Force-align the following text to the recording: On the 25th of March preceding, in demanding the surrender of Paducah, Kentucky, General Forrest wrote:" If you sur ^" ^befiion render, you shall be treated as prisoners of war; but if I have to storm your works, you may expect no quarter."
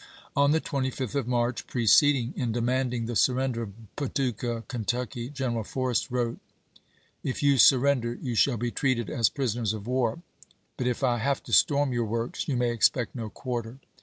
On 0.35 0.49
the 0.49 0.59
25th 0.59 1.13
of 1.13 1.27
March 1.27 1.67
preceding, 1.67 2.33
in 2.35 2.51
demanding 2.51 3.05
the 3.05 3.15
surrender 3.15 3.61
of 3.61 3.73
Paducah, 3.95 4.63
Kentucky, 4.67 5.29
General 5.29 5.63
Forrest 5.63 6.09
wrote:" 6.09 6.39
If 7.31 7.43
you 7.43 7.59
sur 7.59 7.77
^" 7.77 7.79
^befiion 7.79 7.83
render, 7.83 8.13
you 8.15 8.33
shall 8.33 8.57
be 8.57 8.71
treated 8.71 9.11
as 9.11 9.29
prisoners 9.29 9.73
of 9.73 9.85
war; 9.85 10.19
but 10.75 10.87
if 10.87 11.03
I 11.03 11.19
have 11.19 11.43
to 11.43 11.53
storm 11.53 11.93
your 11.93 12.05
works, 12.05 12.47
you 12.47 12.57
may 12.57 12.71
expect 12.71 13.13
no 13.13 13.29
quarter." 13.29 13.77